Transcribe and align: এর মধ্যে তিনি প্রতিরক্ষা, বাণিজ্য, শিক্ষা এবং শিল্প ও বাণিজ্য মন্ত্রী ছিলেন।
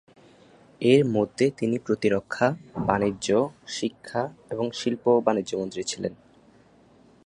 এর 0.81 1.01
মধ্যে 1.05 1.45
তিনি 1.57 1.77
প্রতিরক্ষা, 1.79 2.47
বাণিজ্য, 2.87 3.27
শিক্ষা 3.67 4.23
এবং 4.51 4.65
শিল্প 4.71 5.03
ও 5.07 5.21
বাণিজ্য 5.21 5.51
মন্ত্রী 5.57 5.83
ছিলেন। 5.83 6.13